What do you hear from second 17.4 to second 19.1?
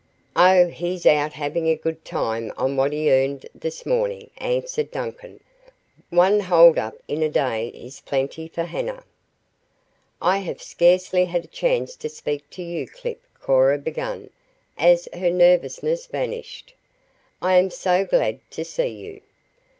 am so glad to see